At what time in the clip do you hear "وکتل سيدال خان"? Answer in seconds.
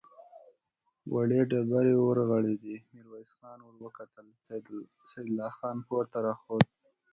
3.83-5.77